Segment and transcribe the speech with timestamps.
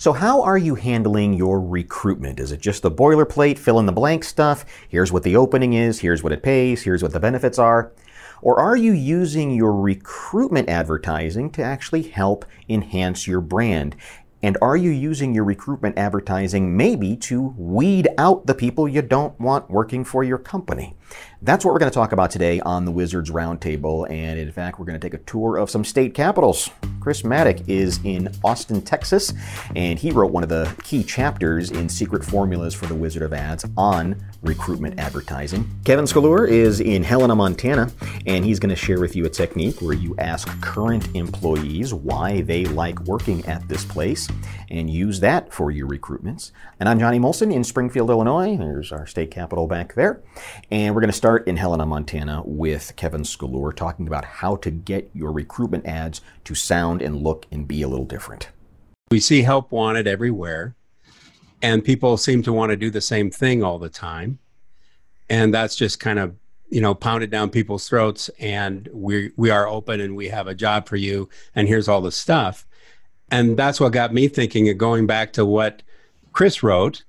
[0.00, 2.40] So, how are you handling your recruitment?
[2.40, 4.64] Is it just the boilerplate, fill in the blank stuff?
[4.88, 7.92] Here's what the opening is, here's what it pays, here's what the benefits are.
[8.40, 13.94] Or are you using your recruitment advertising to actually help enhance your brand?
[14.42, 19.38] And are you using your recruitment advertising maybe to weed out the people you don't
[19.38, 20.96] want working for your company?
[21.42, 24.10] That's what we're going to talk about today on the Wizards Roundtable.
[24.10, 26.70] And in fact, we're going to take a tour of some state capitals.
[27.00, 29.32] Chris Maddock is in Austin, Texas,
[29.74, 33.32] and he wrote one of the key chapters in Secret Formulas for the Wizard of
[33.32, 35.68] Ads on recruitment advertising.
[35.84, 37.90] Kevin Scalure is in Helena, Montana,
[38.26, 42.42] and he's going to share with you a technique where you ask current employees why
[42.42, 44.28] they like working at this place
[44.70, 46.52] and use that for your recruitments.
[46.78, 48.56] And I'm Johnny Molson in Springfield, Illinois.
[48.56, 50.22] There's our state capital back there.
[50.70, 54.70] And we're going to start in Helena, Montana with Kevin Scalure talking about how to
[54.70, 58.50] get your recruitment ads to sound and look and be a little different.
[59.10, 60.76] We see help wanted everywhere,
[61.60, 64.38] and people seem to want to do the same thing all the time.
[65.28, 66.36] And that's just kind of
[66.68, 70.54] you know pounded down people's throats and we we are open and we have a
[70.54, 72.64] job for you and here's all the stuff
[73.30, 75.82] and that's what got me thinking of going back to what
[76.32, 77.04] chris wrote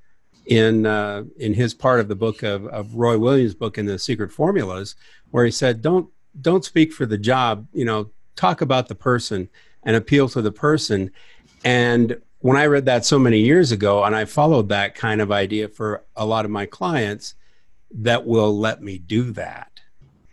[0.45, 4.00] in uh, in his part of the book of, of Roy Williams' book in the
[4.00, 4.95] Secret Formulas,
[5.31, 7.67] where he said, "Don't don't speak for the job.
[7.73, 9.50] You know, talk about the person
[9.83, 11.11] and appeal to the person."
[11.63, 15.31] And when I read that so many years ago, and I followed that kind of
[15.31, 17.35] idea for a lot of my clients,
[17.91, 19.80] that will let me do that,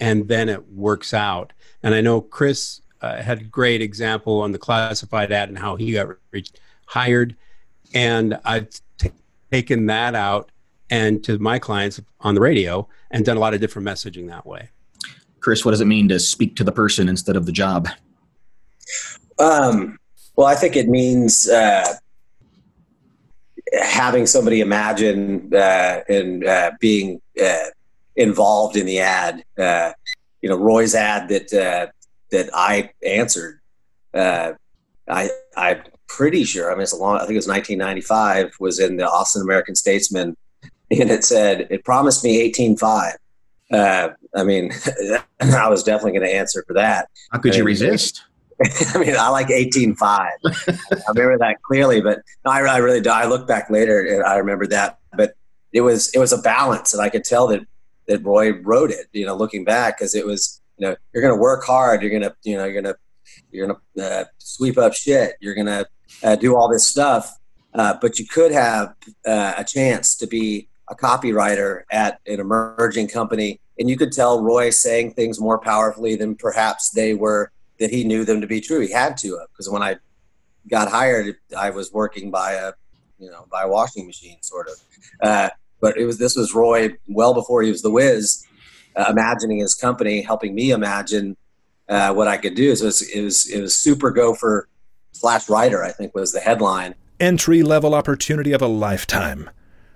[0.00, 1.52] and then it works out.
[1.83, 5.77] And I know Chris uh, had a great example on the classified ad and how
[5.77, 7.36] he got reached, hired.
[7.94, 8.68] And I've
[9.50, 10.50] taken that out
[10.90, 14.46] and to my clients on the radio and done a lot of different messaging that
[14.46, 14.70] way.
[15.40, 17.88] Chris, what does it mean to speak to the person instead of the job?
[19.38, 19.98] Um,
[20.36, 21.94] well, I think it means uh,
[23.80, 27.67] having somebody imagine uh, and uh, being uh,
[28.17, 29.44] involved in the ad.
[29.56, 29.92] Uh,
[30.42, 31.86] you know, Roy's ad that uh,
[32.30, 33.61] that I answered.
[34.14, 36.70] I I'm pretty sure.
[36.70, 37.16] I mean, it's a long.
[37.16, 38.55] I think it was 1995.
[38.61, 40.36] Was in the Austin American Statesman,
[40.90, 43.12] and it said it promised me 18.5.
[43.70, 44.72] Uh, I mean,
[45.40, 47.08] I was definitely going to answer for that.
[47.30, 48.24] How could I you resist?
[48.94, 50.00] I mean, I like 18.5.
[50.02, 50.33] I
[51.11, 53.11] remember that clearly, but no, I, I really do.
[53.11, 55.34] I look back later and I remember that, but
[55.72, 57.61] it was it was a balance, and I could tell that
[58.06, 59.06] that Roy wrote it.
[59.12, 62.02] You know, looking back, because it was you know you're going to work hard.
[62.02, 62.96] You're going to you know you're going to
[63.50, 65.34] you're going to uh, sweep up shit.
[65.40, 65.86] You're going to
[66.22, 67.36] uh, do all this stuff,
[67.74, 68.94] uh, but you could have
[69.27, 74.42] uh, a chance to be a copywriter at an emerging company, and you could tell
[74.42, 78.61] Roy saying things more powerfully than perhaps they were that he knew them to be
[78.61, 78.80] true.
[78.80, 79.96] He had to because when I
[80.68, 82.72] got hired, I was working by a
[83.18, 84.74] you know by a washing machine sort of.
[85.20, 85.50] Uh,
[85.80, 88.44] but it was this was Roy well before he was the Wiz,
[88.98, 91.36] uh, imagining his company, helping me imagine
[91.89, 92.75] uh, what I could do.
[92.77, 94.69] So it was, it was, it was super gopher
[95.13, 96.95] slash writer, I think was the headline.
[97.20, 99.51] Entry level opportunity of a lifetime.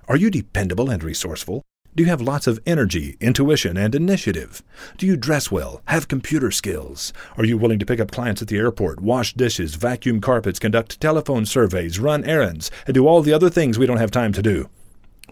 [0.08, 1.62] Are you dependable and resourceful?
[1.94, 4.62] Do you have lots of energy, intuition, and initiative?
[4.96, 7.12] Do you dress well, have computer skills?
[7.36, 11.00] Are you willing to pick up clients at the airport, wash dishes, vacuum carpets, conduct
[11.02, 14.42] telephone surveys, run errands, and do all the other things we don't have time to
[14.42, 14.70] do?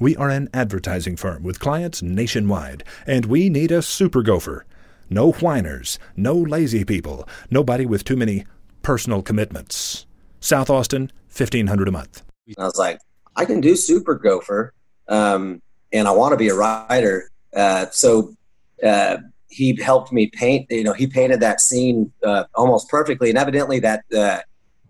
[0.00, 4.64] We are an advertising firm with clients nationwide, and we need a super gopher.
[5.10, 8.46] No whiners, no lazy people, nobody with too many
[8.80, 10.06] personal commitments.
[10.40, 12.22] South Austin, 1500 a month.
[12.58, 12.98] I was like,
[13.36, 14.72] I can do Super Gopher,
[15.06, 15.60] um,
[15.92, 17.30] and I want to be a writer.
[17.54, 18.34] Uh, so
[18.82, 19.18] uh,
[19.48, 20.66] he helped me paint.
[20.70, 24.40] You know, he painted that scene uh, almost perfectly, and evidently that uh,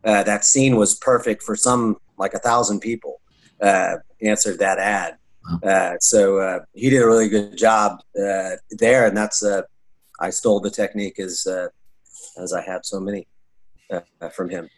[0.05, 3.21] uh, that scene was perfect for some like a thousand people
[3.63, 5.17] uh, answered that ad.
[5.63, 9.43] Uh, so uh, he did a really good job uh, there, and that's
[10.21, 11.47] I stole the technique as
[12.37, 13.27] as I have so many
[14.33, 14.69] from him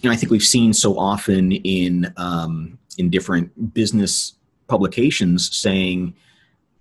[0.00, 4.34] you know, I think we've seen so often in um, in different business
[4.68, 6.14] publications saying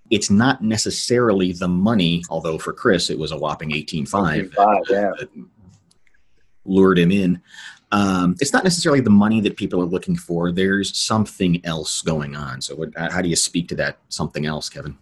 [0.10, 4.54] it's not necessarily the money, although for Chris it was a whopping eighteen five
[4.90, 5.12] yeah.
[6.66, 7.42] lured him in.
[7.92, 10.52] Um, it's not necessarily the money that people are looking for.
[10.52, 12.62] There's something else going on.
[12.62, 14.98] So, what, how do you speak to that something else, Kevin?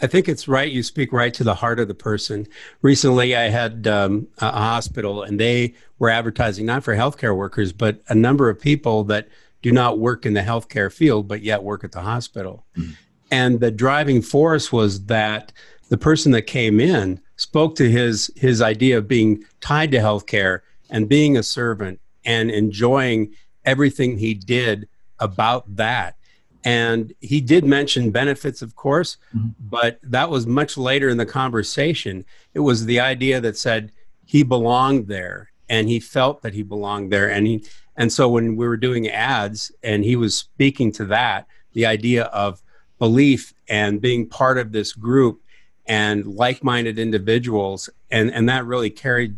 [0.00, 0.70] I think it's right.
[0.70, 2.48] You speak right to the heart of the person.
[2.82, 8.00] Recently, I had um, a hospital, and they were advertising not for healthcare workers, but
[8.08, 9.28] a number of people that
[9.62, 12.66] do not work in the healthcare field, but yet work at the hospital.
[12.76, 12.92] Mm-hmm.
[13.30, 15.52] And the driving force was that
[15.88, 20.60] the person that came in spoke to his his idea of being tied to healthcare
[20.92, 23.34] and being a servant and enjoying
[23.64, 26.16] everything he did about that.
[26.64, 29.48] And he did mention benefits, of course, mm-hmm.
[29.58, 32.24] but that was much later in the conversation.
[32.54, 33.90] It was the idea that said
[34.26, 37.28] he belonged there and he felt that he belonged there.
[37.28, 37.64] And he,
[37.96, 42.24] and so when we were doing ads and he was speaking to that, the idea
[42.24, 42.62] of
[42.98, 45.40] belief and being part of this group
[45.86, 49.34] and like-minded individuals and and that really carried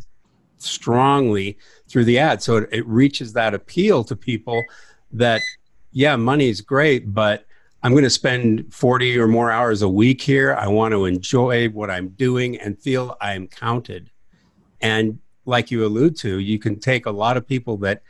[0.65, 1.59] strongly
[1.89, 2.43] through the ad.
[2.43, 4.63] So it, it reaches that appeal to people
[5.15, 5.41] that
[5.93, 7.47] yeah money is great but
[7.83, 10.55] i'm going to spend 40 or more hours a week here.
[10.55, 14.11] I want to enjoy what i'm doing and feel i'm counted.
[14.81, 18.03] And like you allude to you can take a lot of people that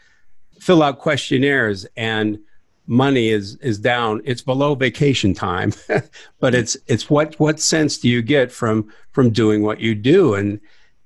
[0.59, 2.39] fill out questionnaires and
[2.87, 4.23] money is is down.
[4.25, 5.73] It's below vacation time
[6.41, 10.35] but it's it's what what sense do you get from from doing what you do?
[10.35, 10.61] And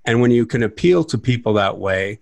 [0.08, 2.18] and when you can appeal to people that way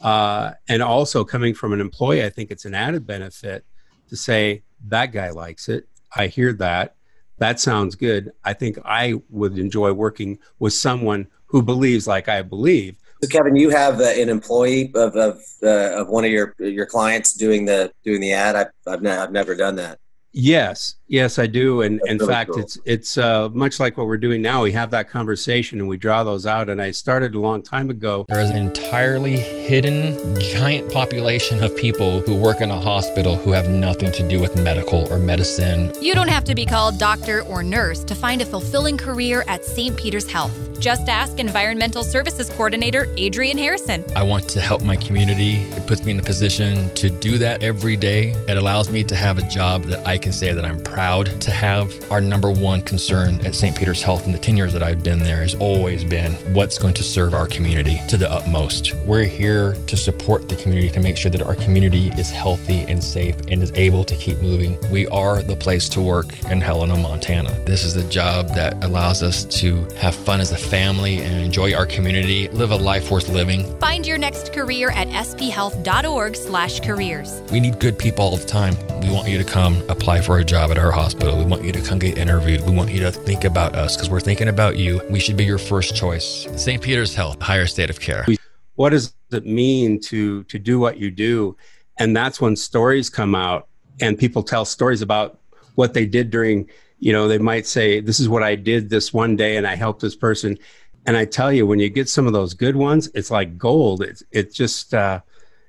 [0.00, 3.64] uh, and also coming from an employee i think it's an added benefit
[4.08, 6.94] to say that guy likes it i hear that
[7.38, 12.40] that sounds good i think i would enjoy working with someone who believes like i
[12.40, 16.54] believe so, Kevin, you have uh, an employee of of, uh, of one of your
[16.58, 18.56] your clients doing the doing the ad.
[18.56, 19.98] I've I've, ne- I've never done that.
[20.38, 21.80] Yes, yes, I do.
[21.80, 22.60] And That's in really fact, cool.
[22.60, 24.64] it's it's uh, much like what we're doing now.
[24.64, 26.68] We have that conversation and we draw those out.
[26.68, 28.26] And I started a long time ago.
[28.28, 33.52] There is an entirely hidden giant population of people who work in a hospital who
[33.52, 35.90] have nothing to do with medical or medicine.
[36.02, 39.64] You don't have to be called doctor or nurse to find a fulfilling career at
[39.64, 39.96] St.
[39.96, 40.52] Peter's Health.
[40.78, 44.04] Just ask Environmental Services Coordinator Adrian Harrison.
[44.14, 45.62] I want to help my community.
[45.72, 48.32] It puts me in a position to do that every day.
[48.46, 51.50] It allows me to have a job that I can say that I'm proud to
[51.50, 51.92] have.
[52.10, 53.76] Our number one concern at St.
[53.76, 56.94] Peter's Health in the 10 years that I've been there has always been what's going
[56.94, 58.94] to serve our community to the utmost.
[59.04, 63.02] We're here to support the community to make sure that our community is healthy and
[63.02, 64.76] safe and is able to keep moving.
[64.90, 67.50] We are the place to work in Helena, Montana.
[67.64, 71.74] This is a job that allows us to have fun as a family and enjoy
[71.74, 73.64] our community, live a life worth living.
[73.80, 77.42] Find your next career at sphealth.org/careers.
[77.50, 78.76] We need good people all the time.
[79.02, 81.36] We want you to come apply for a job at our hospital.
[81.38, 82.60] We want you to come get interviewed.
[82.62, 85.00] We want you to think about us because we're thinking about you.
[85.10, 86.46] We should be your first choice.
[86.56, 86.82] St.
[86.82, 88.26] Peter's Health, higher state of care.
[88.74, 91.56] What does it mean to to do what you do?
[91.98, 93.68] And that's when stories come out
[94.00, 95.38] and people tell stories about
[95.74, 99.12] what they did during, you know, they might say, This is what I did this
[99.12, 100.58] one day and I helped this person.
[101.06, 104.02] And I tell you, when you get some of those good ones, it's like gold.
[104.02, 105.20] It, it just uh,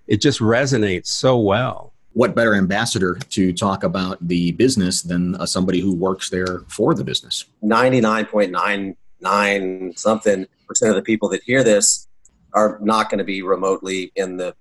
[0.08, 5.46] it just resonates so well what better ambassador to talk about the business than uh,
[5.46, 7.46] somebody who works there for the business?
[7.64, 12.08] 99.99 something percent of the people that hear this
[12.54, 14.56] are not going to be remotely in the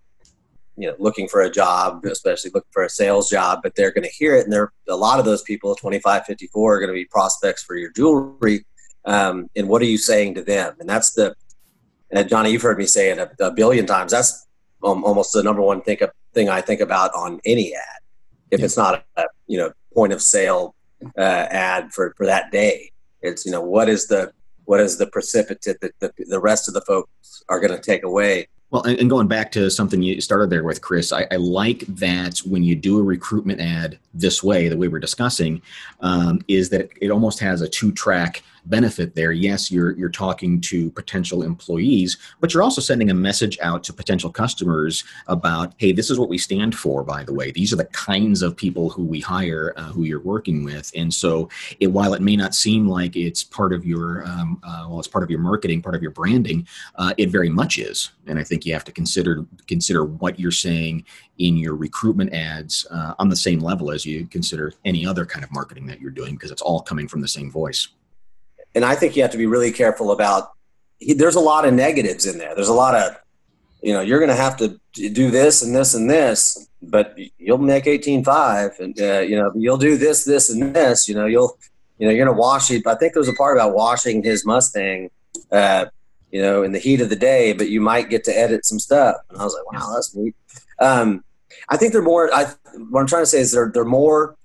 [0.76, 4.04] you know looking for a job especially looking for a sales job but they're going
[4.04, 6.94] to hear it and there a lot of those people 25 54 are going to
[6.94, 8.66] be prospects for your jewelry
[9.06, 11.34] um, and what are you saying to them and that's the
[12.10, 14.46] and johnny you've heard me say it a, a billion times that's
[14.84, 15.96] um, almost the number one thing
[16.36, 18.00] thing I think about on any ad,
[18.50, 18.66] if yeah.
[18.66, 20.76] it's not a you know point of sale
[21.18, 22.92] uh, ad for for that day.
[23.22, 24.32] It's you know what is the
[24.66, 28.04] what is the precipitate that the, the rest of the folks are going to take
[28.04, 31.80] away well, and going back to something you started there with, Chris, I, I, like
[31.86, 35.62] that when you do a recruitment ad this way, the way we're discussing,
[36.00, 39.32] um, is that it almost has a two track benefit there.
[39.32, 43.92] Yes, you're you're talking to potential employees, but you're also sending a message out to
[43.92, 47.02] potential customers about, hey, this is what we stand for.
[47.02, 50.20] By the way, these are the kinds of people who we hire, uh, who you're
[50.20, 51.48] working with, and so
[51.80, 55.08] it, while it may not seem like it's part of your um, uh, well, it's
[55.08, 58.10] part of your marketing, part of your branding, uh, it very much is.
[58.26, 61.04] And I think you have to consider consider what you're saying
[61.38, 65.44] in your recruitment ads uh, on the same level as you consider any other kind
[65.44, 67.88] of marketing that you're doing because it's all coming from the same voice
[68.76, 70.50] and I think you have to be really careful about.
[71.00, 72.54] There's a lot of negatives in there.
[72.54, 73.16] There's a lot of,
[73.82, 77.58] you know, you're going to have to do this and this and this, but you'll
[77.58, 81.08] make eighteen five, and uh, you know, you'll do this, this, and this.
[81.08, 81.58] You know, you'll,
[81.98, 82.84] you know, you're going to wash it.
[82.84, 85.10] But I think there was a part about washing his Mustang.
[85.50, 85.86] Uh,
[86.32, 88.78] you know, in the heat of the day, but you might get to edit some
[88.78, 89.16] stuff.
[89.30, 90.34] And I was like, wow, that's neat.
[90.80, 91.24] Um,
[91.68, 92.32] I think they're more.
[92.34, 92.52] I
[92.90, 94.36] what I'm trying to say is they're they're more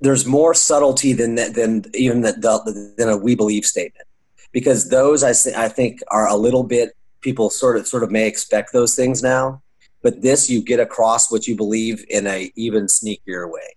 [0.00, 4.06] there's more subtlety than than even the, than a we believe statement.
[4.52, 5.30] Because those I,
[5.64, 9.22] I think are a little bit people sort of sort of may expect those things
[9.22, 9.62] now.
[10.02, 13.74] But this you get across what you believe in a even sneakier way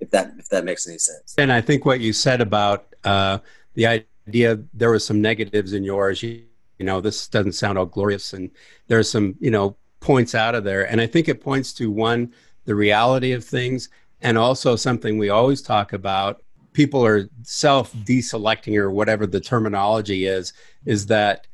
[0.00, 1.34] if that if that makes any sense.
[1.38, 3.38] And i think what you said about uh,
[3.74, 6.22] the idea there was some negatives in yours.
[6.22, 6.42] You,
[6.78, 8.50] you know this doesn't sound all glorious and
[8.88, 10.88] there's some you know points out of there.
[10.88, 12.32] And I think it points to one,
[12.64, 13.88] the reality of things,
[14.20, 16.42] and also something we always talk about.
[16.72, 20.52] People are self deselecting, or whatever the terminology is,
[20.84, 21.46] is that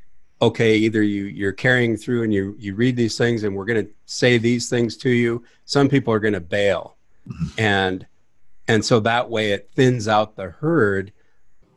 [0.43, 3.87] okay either you you're carrying through and you you read these things and we're going
[3.87, 7.47] to say these things to you some people are going to bail mm-hmm.
[7.59, 8.07] and
[8.69, 11.13] and so that way it thins out the herd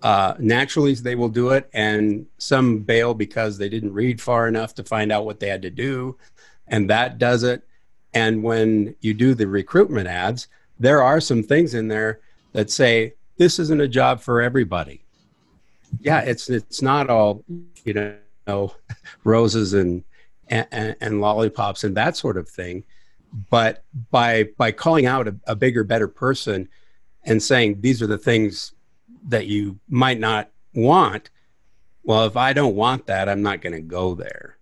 [0.02, 4.74] uh, naturally they will do it and some bail because they didn't read far enough
[4.74, 6.18] to find out what they had to do
[6.68, 7.64] and that does it
[8.14, 10.48] and when you do the recruitment ads
[10.80, 12.20] there are some things in there
[12.54, 15.04] that say this isn't a job for everybody
[16.00, 17.44] yeah it's it's not all
[17.84, 18.16] you know
[19.24, 20.04] roses and,
[20.48, 22.84] and, and lollipops and that sort of thing.
[23.50, 26.70] But by by calling out a, a bigger, better person
[27.24, 28.74] and saying these are the things
[29.28, 31.32] that you might not want,
[32.04, 34.58] well, if I don't want that, I'm not going to go there.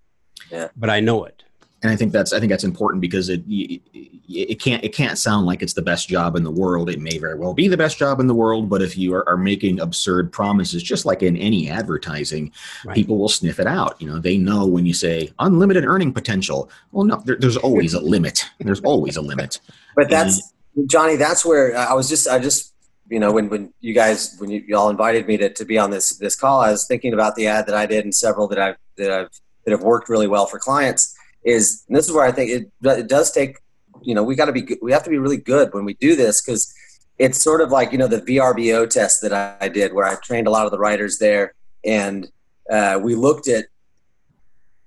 [0.50, 0.70] Yeah.
[0.76, 1.43] But I know it
[1.84, 5.46] and I think that's I think that's important because it, it can't it can't sound
[5.46, 6.90] like it's the best job in the world.
[6.90, 9.28] It may very well be the best job in the world, but if you are,
[9.28, 12.54] are making absurd promises, just like in any advertising,
[12.86, 12.96] right.
[12.96, 14.02] people will sniff it out.
[14.02, 16.70] You know, they know when you say unlimited earning potential.
[16.94, 18.46] Well, no, there, there's always a limit.
[18.60, 19.60] There's always a limit.
[19.96, 21.18] But that's and, Johnny.
[21.18, 22.74] That's where I was just I just
[23.10, 25.92] you know when when you guys when you all invited me to, to be on
[25.92, 28.58] this this call, I was thinking about the ad that I did and several that
[28.58, 29.30] I've that I've
[29.66, 31.13] that have worked really well for clients
[31.44, 33.58] is this is where I think it, it does take
[34.02, 36.16] you know we got to be we have to be really good when we do
[36.16, 36.74] this because
[37.18, 40.16] it's sort of like you know the VRBO test that I, I did where I
[40.16, 41.54] trained a lot of the writers there
[41.86, 42.28] and
[42.70, 43.66] uh, we looked at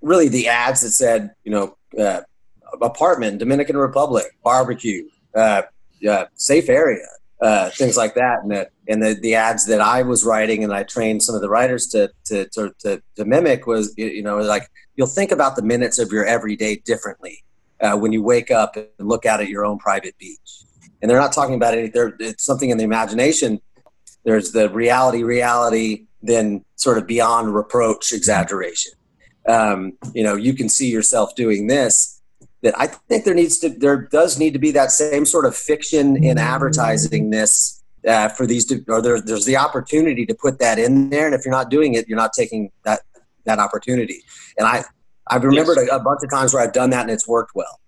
[0.00, 2.22] really the ads that said you know uh,
[2.80, 5.62] apartment Dominican Republic barbecue uh,
[6.34, 7.06] safe area
[7.40, 10.72] uh, things like that and the, and the, the ads that I was writing and
[10.72, 14.38] I trained some of the writers to to to, to, to mimic was you know
[14.38, 17.44] like you'll think about the minutes of your everyday differently
[17.80, 20.64] uh, when you wake up and look out at your own private beach.
[21.00, 22.12] And they're not talking about anything.
[22.20, 23.60] It's something in the imagination.
[24.24, 28.92] There's the reality, reality, then sort of beyond reproach, exaggeration.
[29.46, 32.15] Um, you know, you can see yourself doing this.
[32.62, 35.54] That I think there needs to, there does need to be that same sort of
[35.54, 40.58] fiction in advertising this uh, for these, to, or there, there's the opportunity to put
[40.60, 41.26] that in there.
[41.26, 43.00] And if you're not doing it, you're not taking that
[43.46, 44.22] that opportunity.
[44.58, 44.84] And I,
[45.28, 45.88] I've remembered yes.
[45.90, 47.80] a, a, bunch of times where I've done that and it's worked well.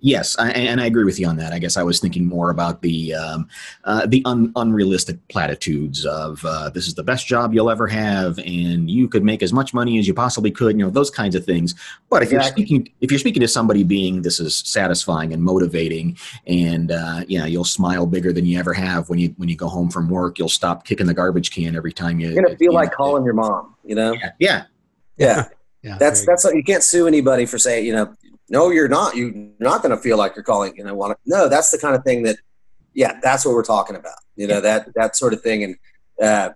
[0.00, 1.52] Yes, I, and I agree with you on that.
[1.52, 3.48] I guess I was thinking more about the um,
[3.84, 8.38] uh, the un, unrealistic platitudes of uh, this is the best job you'll ever have,
[8.38, 10.78] and you could make as much money as you possibly could.
[10.78, 11.74] You know those kinds of things.
[12.08, 12.62] But if exactly.
[12.62, 16.16] you're speaking if you're speaking to somebody being this is satisfying and motivating,
[16.46, 19.68] and uh, yeah, you'll smile bigger than you ever have when you when you go
[19.68, 20.38] home from work.
[20.38, 22.30] You'll stop kicking the garbage can every time you.
[22.30, 23.74] You're gonna feel like know, calling your mom.
[23.84, 24.12] You know.
[24.14, 24.30] Yeah.
[24.38, 24.64] yeah.
[25.18, 25.48] Yeah.
[25.82, 28.14] yeah that's that's what, you can't sue anybody for saying you know
[28.50, 29.16] no you're not.
[29.16, 31.78] You're not going to feel like you're calling you know want to no that's the
[31.78, 32.36] kind of thing that
[32.92, 35.64] yeah that's what we're talking about you know that that sort of thing.
[35.64, 35.76] And
[36.20, 36.50] uh,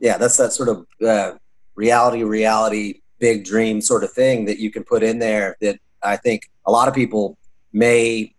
[0.00, 1.32] yeah that's that sort of uh,
[1.74, 6.16] reality reality big dream sort of thing that you can put in there that I
[6.16, 7.38] think a lot of people
[7.72, 8.34] may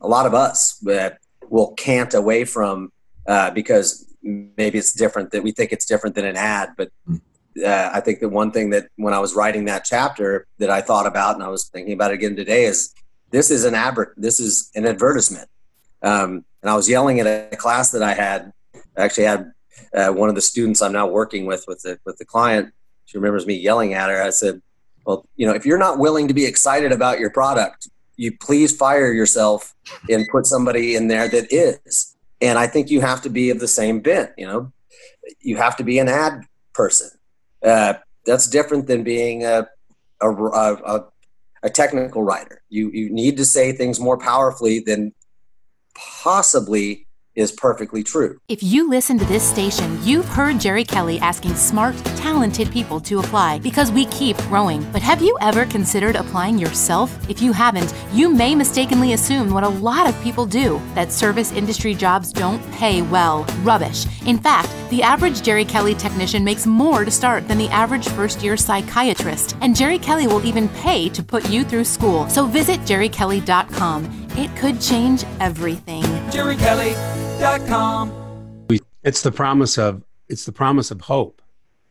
[0.00, 1.10] a lot of us uh,
[1.48, 2.92] will cant away from
[3.26, 7.16] uh, because maybe it's different that we think it's different than an ad but hmm
[7.64, 10.80] uh, I think the one thing that when I was writing that chapter that I
[10.80, 12.94] thought about and I was thinking about it again today is
[13.30, 14.14] this is an advert.
[14.16, 15.48] This is an advertisement.
[16.02, 18.52] Um, and I was yelling at a class that I had.
[18.96, 19.52] I actually had
[19.94, 22.72] uh, one of the students I'm now working with with the with the client.
[23.06, 24.22] She remembers me yelling at her.
[24.22, 24.60] I said,
[25.04, 28.76] "Well, you know, if you're not willing to be excited about your product, you please
[28.76, 29.74] fire yourself
[30.08, 33.60] and put somebody in there that is." And I think you have to be of
[33.60, 34.32] the same bent.
[34.36, 34.72] You know,
[35.40, 36.42] you have to be an ad
[36.74, 37.10] person
[37.66, 37.94] uh,
[38.24, 39.68] that's different than being a,
[40.20, 41.04] a, a,
[41.62, 42.62] a technical writer.
[42.68, 45.12] You, you need to say things more powerfully than
[45.94, 47.05] possibly
[47.36, 48.40] is perfectly true.
[48.48, 53.20] If you listen to this station, you've heard Jerry Kelly asking smart, talented people to
[53.20, 54.82] apply because we keep growing.
[54.90, 57.16] But have you ever considered applying yourself?
[57.30, 61.52] If you haven't, you may mistakenly assume what a lot of people do that service
[61.52, 63.44] industry jobs don't pay well.
[63.62, 64.06] Rubbish.
[64.26, 68.42] In fact, the average Jerry Kelly technician makes more to start than the average first
[68.42, 69.56] year psychiatrist.
[69.60, 72.28] And Jerry Kelly will even pay to put you through school.
[72.28, 76.02] So visit jerrykelly.com it could change everything.
[79.02, 81.42] It's the promise of it's the promise of hope.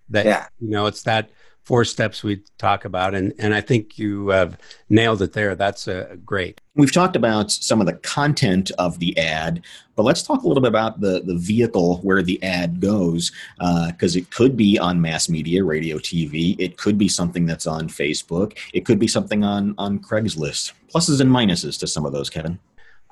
[0.09, 0.47] That yeah.
[0.59, 1.29] you know, it's that
[1.63, 4.57] four steps we talk about, and and I think you have
[4.89, 5.55] nailed it there.
[5.55, 6.59] That's uh, great.
[6.75, 9.63] We've talked about some of the content of the ad,
[9.95, 14.15] but let's talk a little bit about the the vehicle where the ad goes, because
[14.15, 16.55] uh, it could be on mass media, radio, TV.
[16.59, 18.57] It could be something that's on Facebook.
[18.73, 20.73] It could be something on on Craigslist.
[20.93, 22.59] Pluses and minuses to some of those, Kevin.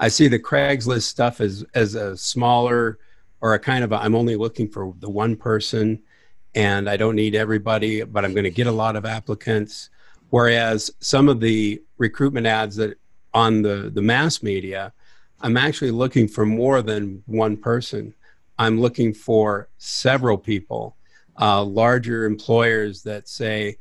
[0.04, 3.00] I see the Craigslist stuff as as a smaller
[3.40, 6.02] or a kind of i am only looking for the one person
[6.56, 9.90] and I don't need everybody, but I'm going to get a lot of applicants.
[10.30, 12.98] Whereas some of the recruitment ads that
[13.34, 14.92] on the, the mass media,
[15.40, 18.14] I'm actually looking for more than one person.
[18.60, 20.98] I'm looking for several people,
[21.40, 23.78] uh, larger employers that say,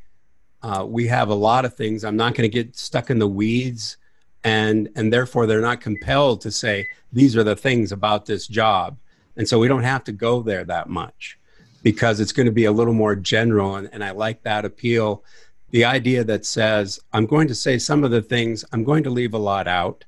[0.63, 2.05] uh, we have a lot of things.
[2.05, 3.97] I'm not going to get stuck in the weeds.
[4.45, 8.99] And, and therefore, they're not compelled to say, these are the things about this job.
[9.37, 11.39] And so we don't have to go there that much
[11.83, 13.77] because it's going to be a little more general.
[13.77, 15.25] And, and I like that appeal.
[15.71, 19.11] The idea that says, I'm going to say some of the things, I'm going to
[19.11, 20.05] leave a lot out.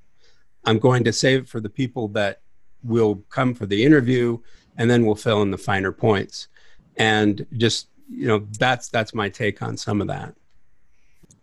[0.65, 2.41] I'm going to save it for the people that
[2.83, 4.39] will come for the interview,
[4.77, 6.49] and then we'll fill in the finer points.
[6.97, 10.35] And just, you know, that's that's my take on some of that.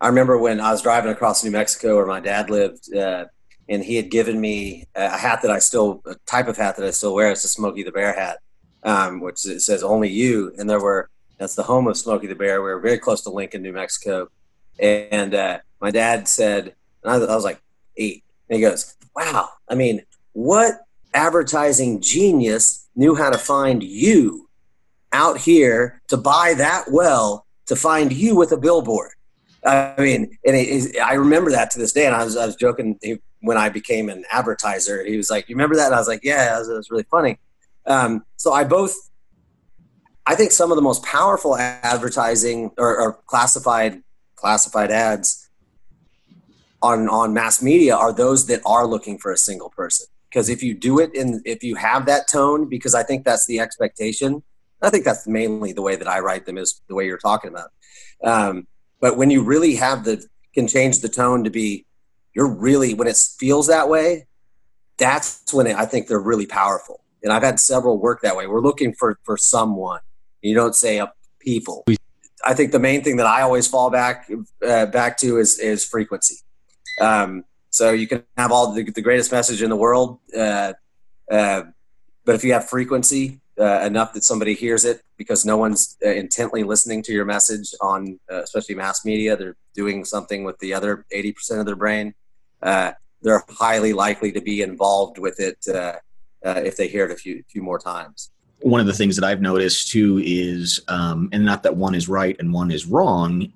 [0.02, 3.26] I remember when I was driving across New Mexico where my dad lived, uh,
[3.70, 6.86] and he had given me a hat that I still, a type of hat that
[6.86, 7.32] I still wear.
[7.32, 8.40] It's a Smokey the Bear hat
[8.84, 10.54] um, which says only you.
[10.58, 12.62] And there were that's the home of Smokey the Bear.
[12.62, 14.30] We were very close to Lincoln, New Mexico.
[14.80, 17.62] And uh, my dad said, and I, I was like
[17.98, 20.04] eight, and he goes, "Wow, I mean,
[20.34, 20.82] what
[21.14, 24.50] advertising genius knew how to find you
[25.14, 29.12] out here to buy that well to find you with a billboard?"
[29.64, 32.06] I mean, and it, I remember that to this day.
[32.06, 33.00] And I was, I was joking
[33.42, 35.04] when I became an advertiser.
[35.06, 36.90] He was like, "You remember that?" And I was like, "Yeah, it was, it was
[36.90, 37.38] really funny."
[37.86, 38.96] Um, so I both,
[40.26, 44.02] I think some of the most powerful advertising or, or classified
[44.36, 45.50] classified ads
[46.82, 50.08] on on mass media are those that are looking for a single person.
[50.30, 53.46] Because if you do it in, if you have that tone, because I think that's
[53.48, 54.42] the expectation.
[54.82, 57.52] I think that's mainly the way that I write them is the way you're talking
[57.52, 57.70] about.
[58.24, 58.68] Um,
[59.02, 61.86] but when you really have the can change the tone to be,
[62.34, 64.28] you're really when it feels that way,
[64.98, 68.48] that's when it, I think they're really powerful and I've had several work that way.
[68.48, 70.00] We're looking for for someone.
[70.42, 71.86] You don't say a people.
[72.44, 74.30] I think the main thing that I always fall back
[74.66, 76.38] uh, back to is is frequency.
[77.00, 80.74] Um, so you can have all the, the greatest message in the world, uh,
[81.30, 81.64] uh,
[82.26, 86.10] but if you have frequency uh, enough that somebody hears it, because no one's uh,
[86.10, 90.74] intently listening to your message on, uh, especially mass media, they're doing something with the
[90.74, 92.14] other eighty percent of their brain.
[93.22, 95.94] they're highly likely to be involved with it uh,
[96.44, 98.32] if they hear it a few few more times.
[98.62, 102.08] One of the things that I've noticed too is, um, and not that one is
[102.08, 103.52] right and one is wrong,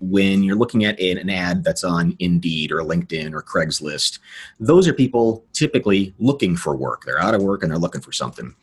[0.00, 4.20] when you're looking at an ad that's on Indeed or LinkedIn or Craigslist,
[4.60, 7.04] those are people typically looking for work.
[7.04, 8.54] They're out of work and they're looking for something.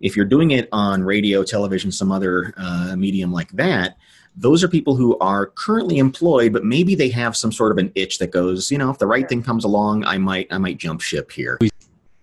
[0.00, 3.96] If you're doing it on radio, television, some other uh, medium like that,
[4.36, 7.92] those are people who are currently employed, but maybe they have some sort of an
[7.94, 10.78] itch that goes, you know, if the right thing comes along, I might, I might
[10.78, 11.58] jump ship here.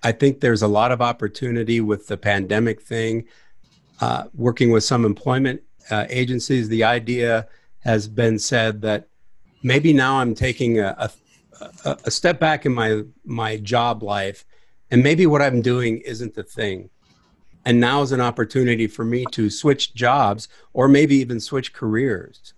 [0.04, 3.26] I think there's a lot of opportunity with the pandemic thing.
[4.02, 7.48] Uh, working with some employment uh, agencies, the idea
[7.82, 9.08] has been said that
[9.64, 11.12] maybe now I'm taking a,
[11.86, 14.46] a, a step back in my my job life,
[14.90, 16.90] and maybe what I'm doing isn't the thing.
[17.64, 22.54] And now is an opportunity for me to switch jobs or maybe even switch careers.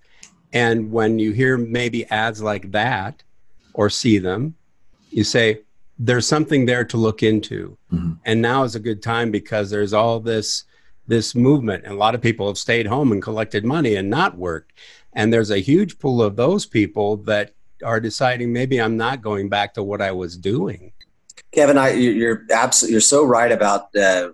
[0.54, 3.24] And when you hear maybe ads like that
[3.74, 4.56] or see them,
[5.10, 5.62] you say,
[6.00, 7.78] there's something there to look into.
[7.92, 8.14] Mm-hmm.
[8.26, 10.64] And now is a good time because there's all this
[11.06, 14.38] this movement and a lot of people have stayed home and collected money and not
[14.38, 14.72] worked.
[15.16, 19.50] And there's a huge pool of those people that are deciding maybe I'm not going
[19.50, 20.94] back to what I was doing.
[21.52, 24.30] Kevin, I, you're absolutely you're so right about uh,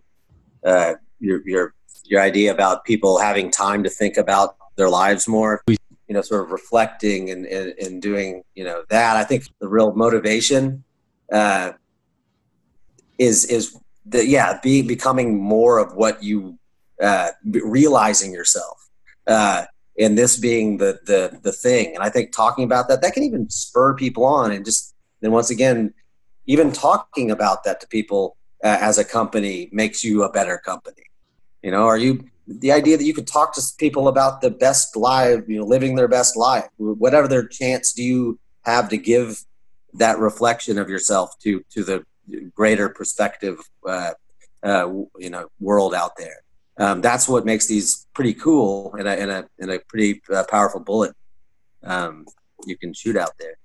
[0.63, 1.73] uh, your your
[2.05, 5.61] your idea about people having time to think about their lives more.
[5.67, 9.17] You know, sort of reflecting and, and, and doing you know that.
[9.17, 10.83] I think the real motivation
[11.31, 11.73] uh,
[13.17, 16.57] is is the yeah be becoming more of what you
[17.01, 18.89] uh, realizing yourself
[19.27, 19.65] uh,
[19.99, 21.93] and this being the the the thing.
[21.93, 25.31] And i think talking about that that can even spur people on and just then
[25.31, 25.93] once again
[26.45, 31.03] even talking about that to people uh, as a company makes you a better company.
[31.61, 34.95] You know are you the idea that you could talk to people about the best
[34.95, 39.43] life you know living their best life whatever their chance do you have to give
[39.93, 42.03] that reflection of yourself to to the
[42.55, 43.57] greater perspective
[43.87, 44.11] uh,
[44.63, 46.41] uh, you know world out there
[46.79, 50.43] um, that's what makes these pretty cool and a, and a, and a pretty uh,
[50.49, 51.15] powerful bullet
[51.83, 52.25] um,
[52.65, 53.55] you can shoot out there.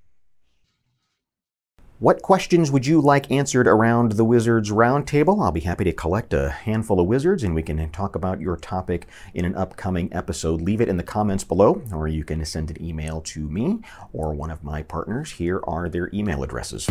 [2.00, 5.42] What questions would you like answered around the Wizards Roundtable?
[5.42, 8.57] I'll be happy to collect a handful of wizards and we can talk about your
[8.57, 10.61] topic in an upcoming episode.
[10.61, 13.81] Leave it in the comments below, or you can send an email to me
[14.12, 15.31] or one of my partners.
[15.31, 16.90] Here are their email addresses.